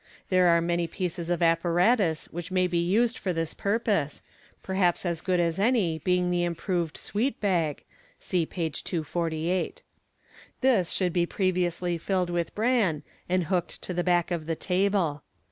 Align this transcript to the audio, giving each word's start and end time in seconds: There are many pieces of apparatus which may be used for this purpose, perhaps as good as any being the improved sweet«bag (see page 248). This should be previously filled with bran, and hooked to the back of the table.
There 0.29 0.47
are 0.47 0.61
many 0.61 0.87
pieces 0.87 1.29
of 1.29 1.43
apparatus 1.43 2.25
which 2.31 2.49
may 2.49 2.65
be 2.65 2.79
used 2.83 3.19
for 3.19 3.33
this 3.33 3.53
purpose, 3.53 4.23
perhaps 4.63 5.05
as 5.05 5.21
good 5.21 5.39
as 5.39 5.59
any 5.59 5.99
being 5.99 6.31
the 6.31 6.43
improved 6.43 6.97
sweet«bag 6.97 7.83
(see 8.17 8.47
page 8.47 8.83
248). 8.83 9.83
This 10.61 10.91
should 10.91 11.13
be 11.13 11.27
previously 11.27 11.99
filled 11.99 12.31
with 12.31 12.55
bran, 12.55 13.03
and 13.29 13.43
hooked 13.43 13.79
to 13.83 13.93
the 13.93 14.03
back 14.03 14.31
of 14.31 14.47
the 14.47 14.55
table. 14.55 15.21